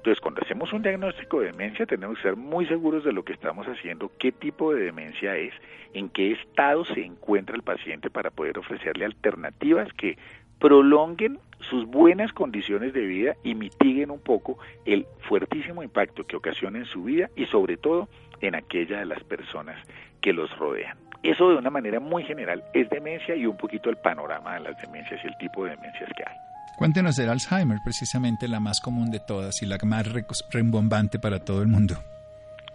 [0.01, 3.33] Entonces, cuando hacemos un diagnóstico de demencia, tenemos que ser muy seguros de lo que
[3.33, 5.53] estamos haciendo, qué tipo de demencia es,
[5.93, 10.17] en qué estado se encuentra el paciente para poder ofrecerle alternativas que
[10.57, 11.37] prolonguen
[11.69, 16.85] sus buenas condiciones de vida y mitiguen un poco el fuertísimo impacto que ocasiona en
[16.85, 18.09] su vida y sobre todo
[18.41, 19.77] en aquella de las personas
[20.19, 20.97] que los rodean.
[21.21, 24.81] Eso de una manera muy general es demencia y un poquito el panorama de las
[24.81, 26.50] demencias y el tipo de demencias que hay.
[26.81, 30.07] Cuéntenos del Alzheimer, precisamente la más común de todas y la más
[30.49, 31.93] rembombante para todo el mundo.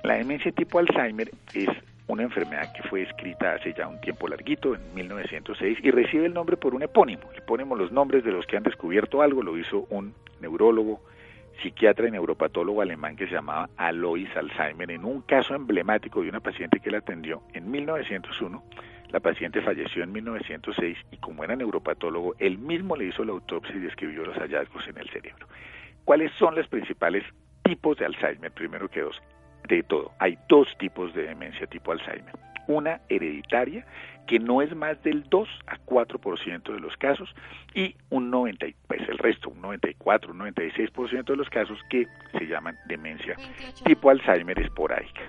[0.05, 1.67] La demencia tipo Alzheimer es
[2.07, 6.35] una enfermedad que fue escrita hace ya un tiempo larguito, en 1906, y recibe el
[6.35, 7.25] nombre por un epónimo.
[7.35, 11.01] Le ponemos los nombres de los que han descubierto algo, lo hizo un neurólogo,
[11.61, 16.39] psiquiatra y neuropatólogo alemán que se llamaba Alois Alzheimer, en un caso emblemático de una
[16.39, 18.63] paciente que él atendió en 1901
[19.11, 23.75] la paciente falleció en 1906 y como era neuropatólogo, él mismo le hizo la autopsia
[23.77, 25.47] y describió los hallazgos en el cerebro.
[26.05, 27.25] ¿Cuáles son los principales
[27.63, 28.53] tipos de Alzheimer?
[28.53, 29.21] Primero que dos,
[29.69, 30.13] de todo.
[30.19, 32.33] Hay dos tipos de demencia tipo Alzheimer.
[32.69, 33.87] Una hereditaria,
[34.27, 37.33] que no es más del 2 a 4% de los casos,
[37.75, 42.47] y un 90, pues el resto, un 94, un 96% de los casos que se
[42.47, 43.37] llaman demencia
[43.85, 45.23] tipo Alzheimer esporádica.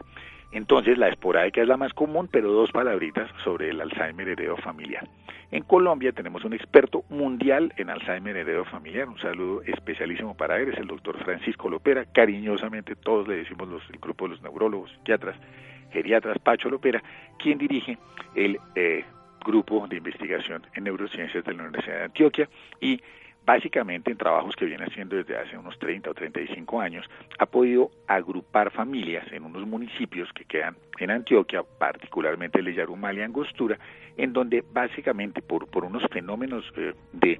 [0.51, 5.07] Entonces, la esporádica es la más común, pero dos palabritas sobre el Alzheimer heredo familiar.
[5.51, 10.69] En Colombia tenemos un experto mundial en Alzheimer heredo familiar, un saludo especialísimo para él,
[10.69, 14.91] es el doctor Francisco Lopera, cariñosamente todos le decimos los, el grupo de los neurólogos,
[14.91, 15.37] psiquiatras,
[15.91, 17.01] geriatras, Pacho Lopera,
[17.39, 17.97] quien dirige
[18.35, 19.05] el eh,
[19.45, 22.49] grupo de investigación en neurociencias de la Universidad de Antioquia
[22.81, 23.01] y
[23.47, 27.89] básicamente en trabajos que viene haciendo desde hace unos 30 o 35 años, ha podido
[28.05, 33.79] agrupar familias en unos municipios que quedan en Antioquia, particularmente Leyarumal y Angostura,
[34.17, 37.39] en donde básicamente por, por unos fenómenos eh, de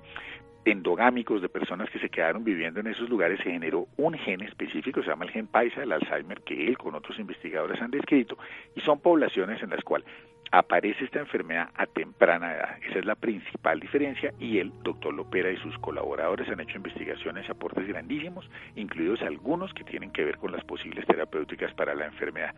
[0.64, 5.02] endogámicos de personas que se quedaron viviendo en esos lugares se generó un gen específico,
[5.02, 8.38] se llama el gen paisa, el Alzheimer, que él con otros investigadores han descrito,
[8.76, 10.08] y son poblaciones en las cuales
[10.52, 12.78] aparece esta enfermedad a temprana edad.
[12.90, 17.50] Esa es la principal diferencia y el doctor Lopera y sus colaboradores han hecho investigaciones
[17.50, 22.54] aportes grandísimos, incluidos algunos que tienen que ver con las posibles terapéuticas para la enfermedad.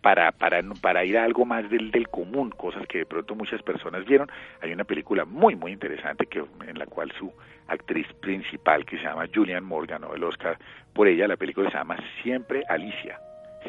[0.00, 3.62] Para, para, para ir a algo más del, del común, cosas que de pronto muchas
[3.62, 4.30] personas vieron,
[4.60, 7.32] hay una película muy, muy interesante que, en la cual su
[7.68, 10.58] actriz principal, que se llama Julian Morgan, o el Oscar
[10.92, 13.18] por ella, la película se llama Siempre Alicia.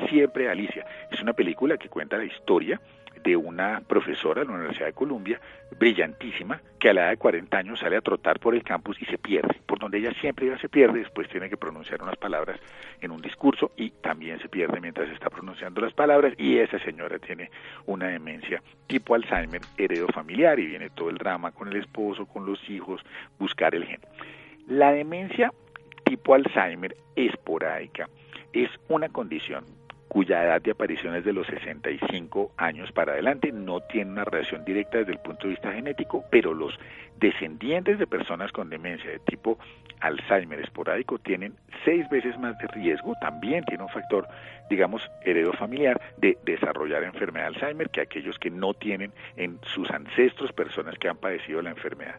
[0.10, 0.86] Siempre Alicia.
[1.10, 2.82] Es una película que cuenta la historia
[3.26, 5.42] de una profesora de la Universidad de Columbia,
[5.80, 9.06] brillantísima, que a la edad de 40 años sale a trotar por el campus y
[9.06, 9.60] se pierde.
[9.66, 12.60] Por donde ella siempre iba se pierde, después tiene que pronunciar unas palabras
[13.02, 17.18] en un discurso y también se pierde mientras está pronunciando las palabras y esa señora
[17.18, 17.50] tiene
[17.88, 22.46] una demencia tipo Alzheimer heredo familiar y viene todo el drama con el esposo, con
[22.46, 23.02] los hijos,
[23.40, 24.00] buscar el gen.
[24.68, 25.52] La demencia
[26.04, 28.08] tipo Alzheimer esporádica
[28.54, 29.66] es una condición
[30.16, 34.64] cuya edad de aparición es de los 65 años para adelante, no tiene una relación
[34.64, 36.80] directa desde el punto de vista genético, pero los
[37.20, 39.60] descendientes de personas con demencia de tipo
[40.00, 44.26] Alzheimer esporádico tienen seis veces más de riesgo, también tiene un factor,
[44.70, 49.92] digamos, heredo familiar de desarrollar enfermedad de Alzheimer que aquellos que no tienen en sus
[49.92, 52.16] ancestros personas que han padecido la enfermedad.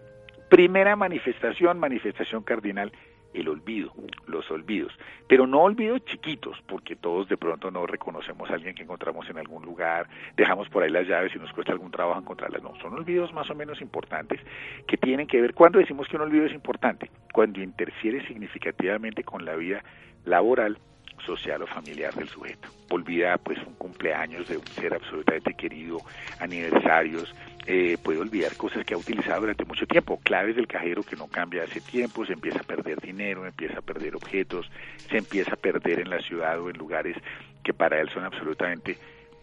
[0.50, 2.92] Primera manifestación, manifestación cardinal,
[3.34, 3.92] el olvido,
[4.26, 4.92] los olvidos,
[5.28, 9.38] pero no olvidos chiquitos, porque todos de pronto no reconocemos a alguien que encontramos en
[9.38, 12.94] algún lugar, dejamos por ahí las llaves y nos cuesta algún trabajo encontrarlas, no, son
[12.94, 14.40] olvidos más o menos importantes
[14.86, 17.10] que tienen que ver, cuando decimos que un olvido es importante?
[17.32, 19.82] Cuando interfiere significativamente con la vida
[20.24, 20.78] laboral,
[21.24, 22.68] social o familiar del sujeto.
[22.90, 26.00] Olvida pues un cumpleaños de un ser absolutamente querido,
[26.40, 27.34] aniversarios,
[27.66, 31.26] eh, puede olvidar cosas que ha utilizado durante mucho tiempo, claves del cajero que no
[31.26, 34.70] cambia hace tiempo, se empieza a perder dinero, empieza a perder objetos,
[35.10, 37.16] se empieza a perder en la ciudad o en lugares
[37.64, 38.96] que para él son absolutamente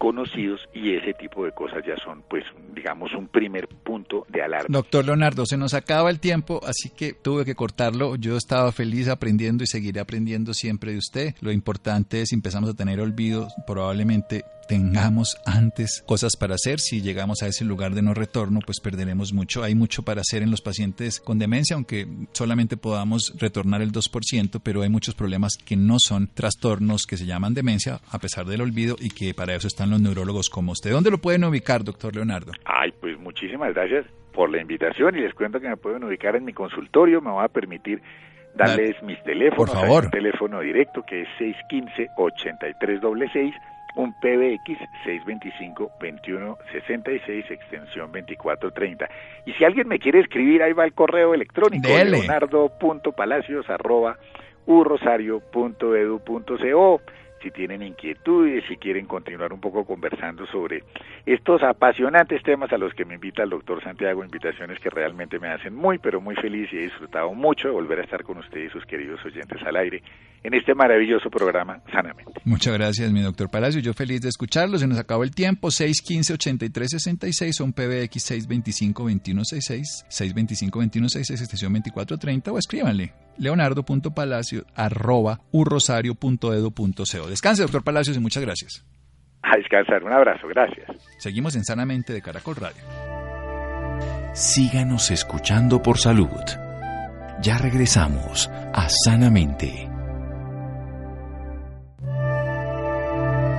[0.03, 2.43] conocidos y ese tipo de cosas ya son, pues,
[2.75, 4.67] digamos, un primer punto de alarma.
[4.67, 8.17] Doctor Leonardo, se nos acaba el tiempo, así que tuve que cortarlo.
[8.17, 11.35] Yo estaba feliz aprendiendo y seguiré aprendiendo siempre de usted.
[11.39, 16.79] Lo importante es si empezamos a tener olvidos, probablemente tengamos antes cosas para hacer.
[16.79, 19.63] Si llegamos a ese lugar de no retorno, pues perderemos mucho.
[19.63, 24.61] Hay mucho para hacer en los pacientes con demencia, aunque solamente podamos retornar el 2%,
[24.63, 28.61] pero hay muchos problemas que no son trastornos que se llaman demencia, a pesar del
[28.61, 30.91] olvido, y que para eso están los neurólogos como usted.
[30.91, 32.51] ¿Dónde lo pueden ubicar, doctor Leonardo?
[32.65, 36.45] Ay, pues muchísimas gracias por la invitación y les cuento que me pueden ubicar en
[36.45, 37.21] mi consultorio.
[37.21, 38.01] Me va a permitir
[38.55, 39.69] darles mis teléfonos.
[39.69, 40.09] Por favor.
[40.09, 43.53] teléfono directo que es 615 8366
[43.95, 49.09] un PBX 625-2166, extensión 2430.
[49.45, 54.17] Y si alguien me quiere escribir, ahí va el correo electrónico, leonardo.palacios arroba
[54.65, 57.01] urrosario.edu.co
[57.43, 60.83] si tienen inquietudes, si quieren continuar un poco conversando sobre
[61.25, 65.49] estos apasionantes temas a los que me invita el doctor Santiago, invitaciones que realmente me
[65.49, 68.71] hacen muy, pero muy feliz y he disfrutado mucho de volver a estar con ustedes
[68.71, 70.01] sus queridos oyentes al aire
[70.43, 72.41] en este maravilloso programa Sanamente.
[72.45, 73.81] Muchas gracias, mi doctor Palacio.
[73.81, 74.77] Yo feliz de escucharlo.
[74.77, 75.67] Se nos acabó el tiempo.
[75.69, 87.29] 615-8366 o un PBX 625-2166, 625-2166, extensión 2430 o escríbanle leonardo.palacio arroba urrosario.edu.co.
[87.33, 88.85] Descanse, doctor Palacios, y muchas gracias.
[89.41, 90.85] A descansar, un abrazo, gracias.
[91.17, 92.83] Seguimos en Sanamente de Caracol Radio.
[94.35, 96.29] Síganos escuchando por salud.
[97.41, 99.89] Ya regresamos a Sanamente.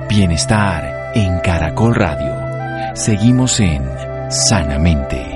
[0.07, 2.95] Bienestar en Caracol Radio.
[2.95, 3.83] Seguimos en
[4.31, 5.34] Sanamente.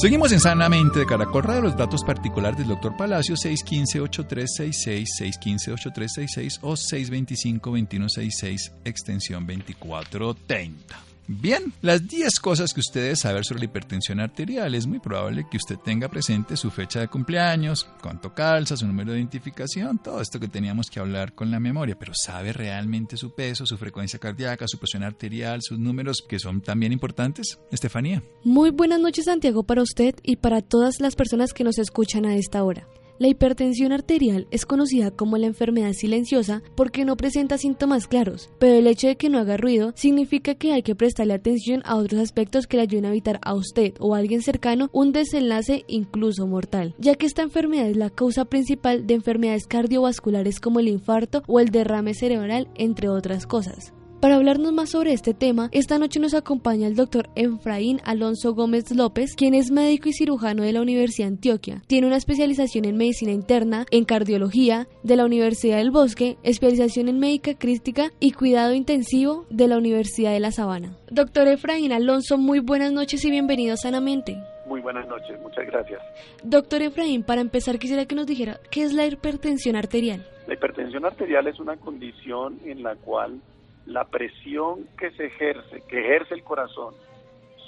[0.00, 1.60] Seguimos en Sanamente de Caracol Radio.
[1.60, 5.04] Los datos particulares del doctor Palacio, 615-8366,
[5.44, 11.09] 615-8366 o 625-2166, extensión 2430.
[11.32, 14.74] Bien, las 10 cosas que usted debe saber sobre la hipertensión arterial.
[14.74, 19.12] Es muy probable que usted tenga presente su fecha de cumpleaños, cuánto calza, su número
[19.12, 23.32] de identificación, todo esto que teníamos que hablar con la memoria, pero ¿sabe realmente su
[23.32, 27.60] peso, su frecuencia cardíaca, su presión arterial, sus números que son también importantes?
[27.70, 28.24] Estefanía.
[28.42, 32.34] Muy buenas noches Santiago para usted y para todas las personas que nos escuchan a
[32.34, 32.88] esta hora.
[33.20, 38.76] La hipertensión arterial es conocida como la enfermedad silenciosa porque no presenta síntomas claros, pero
[38.76, 42.18] el hecho de que no haga ruido significa que hay que prestarle atención a otros
[42.18, 46.46] aspectos que le ayuden a evitar a usted o a alguien cercano un desenlace incluso
[46.46, 51.42] mortal, ya que esta enfermedad es la causa principal de enfermedades cardiovasculares como el infarto
[51.46, 53.92] o el derrame cerebral, entre otras cosas.
[54.20, 58.94] Para hablarnos más sobre este tema, esta noche nos acompaña el doctor Efraín Alonso Gómez
[58.94, 61.82] López, quien es médico y cirujano de la Universidad de Antioquia.
[61.86, 67.18] Tiene una especialización en medicina interna, en cardiología de la Universidad del Bosque, especialización en
[67.18, 70.98] médica crítica y cuidado intensivo de la Universidad de La Sabana.
[71.10, 74.36] Doctor Efraín Alonso, muy buenas noches y bienvenido Sanamente.
[74.66, 76.02] Muy buenas noches, muchas gracias.
[76.44, 80.26] Doctor Efraín, para empezar quisiera que nos dijera qué es la hipertensión arterial.
[80.46, 83.40] La hipertensión arterial es una condición en la cual
[83.86, 86.94] la presión que se ejerce, que ejerce el corazón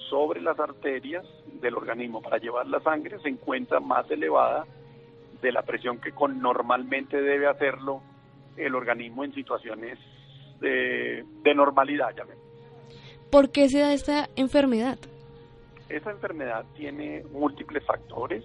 [0.09, 1.25] sobre las arterias
[1.61, 4.67] del organismo para llevar la sangre se encuentra más elevada
[5.41, 8.03] de la presión que con normalmente debe hacerlo
[8.57, 9.99] el organismo en situaciones
[10.61, 12.15] de, normalidad.
[12.17, 12.25] Ya
[13.31, 14.99] ¿Por qué se da esta enfermedad?
[15.89, 18.45] Esta enfermedad tiene múltiples factores,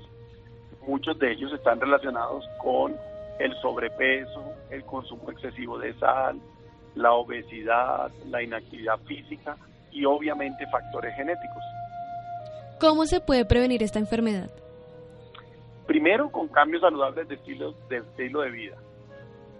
[0.87, 2.95] muchos de ellos están relacionados con
[3.39, 6.39] el sobrepeso, el consumo excesivo de sal,
[6.97, 9.57] la obesidad, la inactividad física
[9.91, 11.63] y obviamente factores genéticos.
[12.79, 14.49] ¿Cómo se puede prevenir esta enfermedad?
[15.87, 18.75] Primero, con cambios saludables de estilo de, estilo de vida.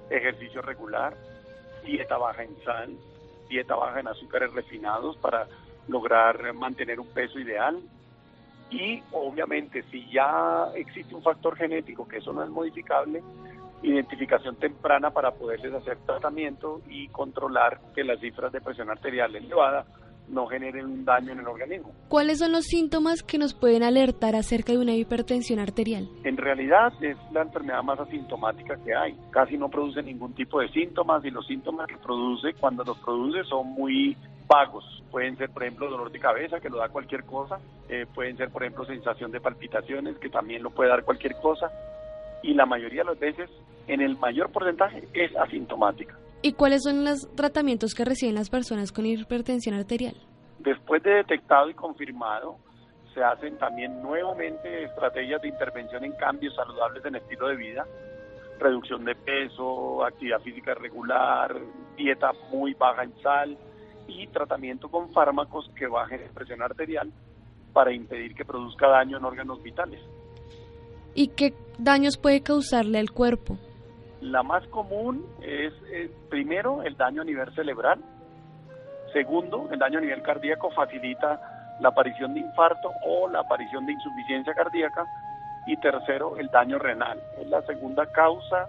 [0.09, 1.15] Ejercicio regular,
[1.83, 2.95] dieta baja en sal,
[3.49, 5.47] dieta baja en azúcares refinados para
[5.87, 7.81] lograr mantener un peso ideal.
[8.69, 13.23] Y obviamente si ya existe un factor genético, que eso no es modificable,
[13.83, 19.85] identificación temprana para poderles hacer tratamiento y controlar que las cifras de presión arterial elevada
[20.29, 21.93] no generen un daño en el organismo.
[22.09, 26.09] ¿Cuáles son los síntomas que nos pueden alertar acerca de una hipertensión arterial?
[26.23, 29.17] En realidad es la enfermedad más asintomática que hay.
[29.31, 33.43] Casi no produce ningún tipo de síntomas y los síntomas que produce, cuando los produce,
[33.45, 34.17] son muy
[34.47, 34.83] vagos.
[35.11, 37.59] Pueden ser, por ejemplo, dolor de cabeza, que lo da cualquier cosa.
[37.87, 41.71] Eh, pueden ser, por ejemplo, sensación de palpitaciones, que también lo puede dar cualquier cosa
[42.43, 43.49] y la mayoría de las veces,
[43.87, 46.17] en el mayor porcentaje, es asintomática.
[46.41, 50.15] ¿Y cuáles son los tratamientos que reciben las personas con hipertensión arterial?
[50.59, 52.57] Después de detectado y confirmado,
[53.13, 57.85] se hacen también nuevamente estrategias de intervención en cambios saludables en estilo de vida,
[58.59, 61.55] reducción de peso, actividad física regular,
[61.95, 63.57] dieta muy baja en sal
[64.07, 67.11] y tratamiento con fármacos que bajen la presión arterial
[67.73, 70.01] para impedir que produzca daño en órganos vitales.
[71.15, 73.57] ¿Y qué daños puede causarle al cuerpo?
[74.21, 77.99] La más común es, eh, primero, el daño a nivel cerebral.
[79.13, 83.93] Segundo, el daño a nivel cardíaco facilita la aparición de infarto o la aparición de
[83.93, 85.05] insuficiencia cardíaca.
[85.67, 87.19] Y tercero, el daño renal.
[87.39, 88.67] Es la segunda causa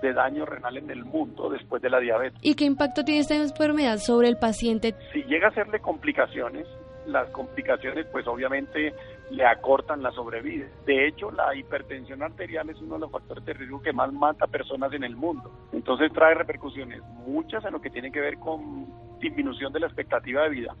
[0.00, 2.38] de daño renal en el mundo después de la diabetes.
[2.42, 4.94] ¿Y qué impacto tiene esta enfermedad sobre el paciente?
[5.12, 6.66] Si llega a hacerle complicaciones,
[7.08, 8.94] las complicaciones pues obviamente
[9.30, 10.66] le acortan la sobrevida.
[10.86, 14.46] De hecho, la hipertensión arterial es uno de los factores de riesgo que más mata
[14.46, 15.50] personas en el mundo.
[15.72, 18.86] Entonces trae repercusiones, muchas en lo que tiene que ver con
[19.20, 20.74] disminución de la expectativa de vida.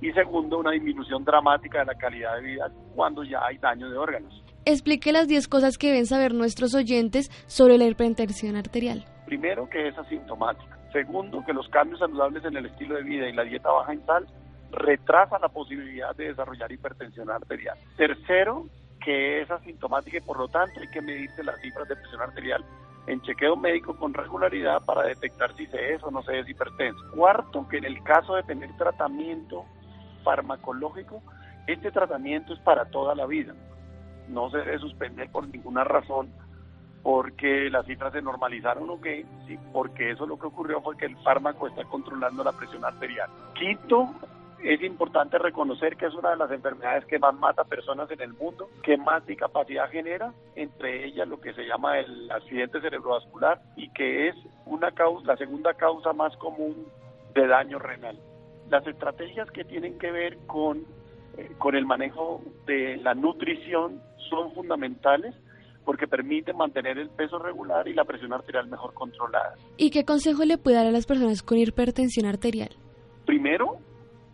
[0.00, 3.96] Y segundo, una disminución dramática de la calidad de vida cuando ya hay daño de
[3.96, 4.42] órganos.
[4.66, 9.04] Explique las 10 cosas que deben saber nuestros oyentes sobre la hipertensión arterial.
[9.26, 10.78] Primero, que es asintomática.
[10.92, 14.06] Segundo, que los cambios saludables en el estilo de vida y la dieta baja en
[14.06, 14.26] sal
[14.74, 17.78] retrasa la posibilidad de desarrollar hipertensión arterial.
[17.96, 18.66] Tercero,
[19.04, 22.64] que es asintomática y por lo tanto hay que medirse las cifras de presión arterial
[23.06, 27.00] en chequeo médico con regularidad para detectar si se es o no se es hipertenso.
[27.14, 29.64] Cuarto, que en el caso de tener tratamiento
[30.22, 31.22] farmacológico,
[31.66, 33.54] este tratamiento es para toda la vida.
[34.28, 36.32] No se debe suspender por ninguna razón
[37.02, 39.26] porque las cifras se normalizaron o qué,
[39.74, 43.28] porque eso lo que ocurrió fue que el fármaco está controlando la presión arterial.
[43.52, 44.08] Quinto,
[44.64, 48.32] es importante reconocer que es una de las enfermedades que más mata personas en el
[48.32, 53.90] mundo, que más discapacidad genera, entre ellas lo que se llama el accidente cerebrovascular y
[53.90, 56.86] que es una causa, la segunda causa más común
[57.34, 58.18] de daño renal.
[58.70, 60.78] Las estrategias que tienen que ver con,
[61.36, 64.00] eh, con el manejo de la nutrición
[64.30, 65.34] son fundamentales
[65.84, 69.56] porque permiten mantener el peso regular y la presión arterial mejor controlada.
[69.76, 72.70] ¿Y qué consejo le puede dar a las personas con hipertensión arterial?
[73.26, 73.78] Primero,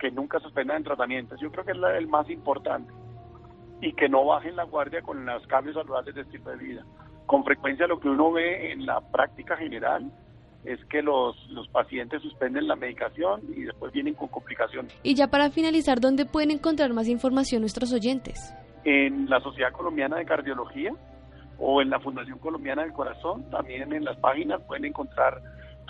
[0.01, 1.37] que nunca suspendan el tratamiento.
[1.37, 2.93] Yo creo que es la, el más importante.
[3.81, 6.85] Y que no bajen la guardia con los cambios saludables de estilo de vida.
[7.27, 10.11] Con frecuencia lo que uno ve en la práctica general
[10.65, 14.99] es que los, los pacientes suspenden la medicación y después vienen con complicaciones.
[15.03, 18.55] Y ya para finalizar, ¿dónde pueden encontrar más información nuestros oyentes?
[18.85, 20.93] En la Sociedad Colombiana de Cardiología
[21.59, 25.41] o en la Fundación Colombiana del Corazón, también en las páginas pueden encontrar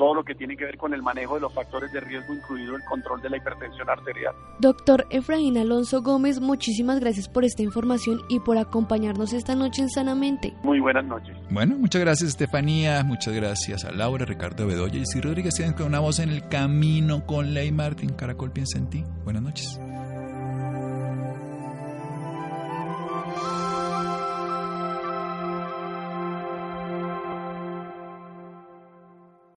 [0.00, 2.74] todo lo que tiene que ver con el manejo de los factores de riesgo, incluido
[2.74, 4.34] el control de la hipertensión arterial.
[4.58, 9.90] Doctor Efraín Alonso Gómez, muchísimas gracias por esta información y por acompañarnos esta noche en
[9.90, 10.54] Sanamente.
[10.62, 11.36] Muy buenas noches.
[11.50, 15.84] Bueno, muchas gracias Estefanía, muchas gracias a Laura, Ricardo Bedoya y si Rodríguez tienen con
[15.84, 18.14] una voz en el camino con Ley Martín.
[18.14, 19.04] Caracol piensa en ti.
[19.24, 19.78] Buenas noches.